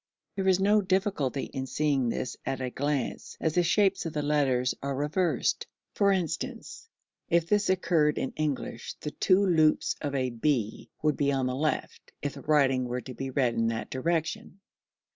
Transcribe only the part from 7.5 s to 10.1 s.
occurred in English the two loops